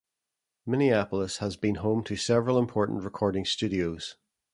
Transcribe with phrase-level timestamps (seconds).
[0.65, 4.15] Minneapolis has been home to several important recording studios.